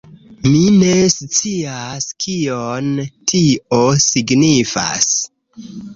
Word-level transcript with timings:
Mi 0.45 0.61
ne 0.83 0.93
scias 1.15 2.09
kion 2.25 2.89
tio 3.33 3.81
signifas... 4.07 5.13